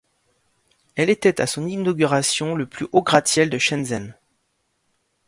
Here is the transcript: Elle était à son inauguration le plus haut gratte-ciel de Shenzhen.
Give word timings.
Elle 0.95 1.11
était 1.11 1.41
à 1.41 1.45
son 1.45 1.67
inauguration 1.67 2.55
le 2.55 2.65
plus 2.65 2.87
haut 2.91 3.03
gratte-ciel 3.03 3.51
de 3.51 3.59
Shenzhen. 3.59 4.15